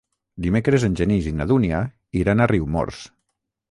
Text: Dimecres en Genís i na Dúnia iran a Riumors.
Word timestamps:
Dimecres 0.45 0.85
en 0.87 0.95
Genís 1.01 1.29
i 1.33 1.35
na 1.43 1.49
Dúnia 1.53 1.85
iran 2.25 2.43
a 2.49 2.53
Riumors. 2.57 3.09